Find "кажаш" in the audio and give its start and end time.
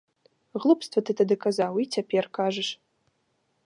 2.41-2.69